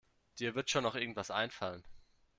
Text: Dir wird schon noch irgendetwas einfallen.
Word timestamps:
Dir 0.39 0.55
wird 0.55 0.71
schon 0.71 0.81
noch 0.81 0.95
irgendetwas 0.95 1.29
einfallen. 1.29 1.83